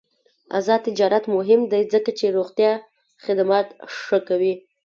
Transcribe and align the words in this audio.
آزاد 0.57 0.81
تجارت 0.87 1.23
مهم 1.35 1.61
دی 1.71 1.81
ځکه 1.93 2.11
چې 2.19 2.25
روغتیا 2.35 2.71
خدمات 3.25 3.67
ښه 4.01 4.19
کوي. 4.27 4.53